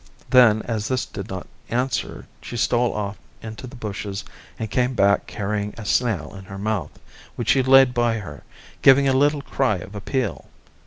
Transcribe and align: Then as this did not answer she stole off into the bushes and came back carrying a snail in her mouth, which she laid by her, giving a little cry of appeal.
Then 0.31 0.63
as 0.63 0.87
this 0.87 1.05
did 1.05 1.29
not 1.29 1.45
answer 1.69 2.25
she 2.41 2.57
stole 2.57 2.91
off 2.95 3.17
into 3.43 3.67
the 3.67 3.75
bushes 3.75 4.25
and 4.57 4.71
came 4.71 4.95
back 4.95 5.27
carrying 5.27 5.75
a 5.77 5.85
snail 5.85 6.33
in 6.33 6.45
her 6.45 6.57
mouth, 6.57 6.97
which 7.35 7.49
she 7.49 7.61
laid 7.61 7.93
by 7.93 8.17
her, 8.17 8.41
giving 8.81 9.07
a 9.07 9.13
little 9.13 9.43
cry 9.43 9.75
of 9.75 9.93
appeal. 9.93 10.45